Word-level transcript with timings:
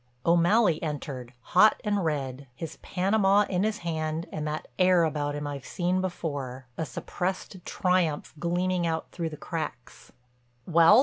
O'Malley 0.25 0.81
entered, 0.81 1.31
hot 1.41 1.79
and 1.83 2.03
red, 2.03 2.47
his 2.55 2.77
panama 2.77 3.43
in 3.47 3.61
his 3.61 3.77
hand, 3.85 4.27
and 4.31 4.47
that 4.47 4.67
air 4.79 5.03
about 5.03 5.35
him 5.35 5.45
I've 5.45 5.63
seen 5.63 6.01
before—a 6.01 6.87
suppressed 6.87 7.63
triumph 7.65 8.33
gleaming 8.39 8.87
out 8.87 9.11
through 9.11 9.29
the 9.29 9.37
cracks. 9.37 10.11
"Well?" 10.65 10.99